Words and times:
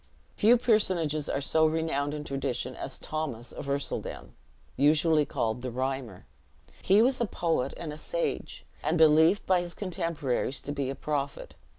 Few 0.35 0.57
personages 0.57 1.29
are 1.29 1.41
so 1.41 1.67
renowned 1.67 2.15
in 2.15 2.23
tradition 2.23 2.75
as 2.75 2.97
Thomas 2.97 3.51
of 3.51 3.69
Ercildown, 3.69 4.31
usually 4.75 5.27
called 5.27 5.61
the 5.61 5.69
Rhymer. 5.69 6.25
He 6.81 7.03
was 7.03 7.21
a 7.21 7.25
poet 7.27 7.75
and 7.77 7.93
a 7.93 7.97
sage, 7.97 8.65
and 8.81 8.97
believed 8.97 9.45
by 9.45 9.61
his 9.61 9.75
contemporaries 9.75 10.59
to 10.61 10.71
be 10.71 10.89
a 10.89 10.95
prophet. 10.95 11.53